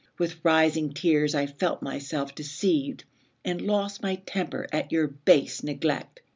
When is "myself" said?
1.83-2.33